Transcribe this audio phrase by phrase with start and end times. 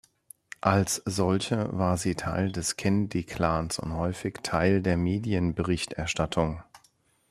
[0.61, 6.63] Als solche war sie Teil des Kennedy-Clans und häufig Teil der Medienberichterstattung.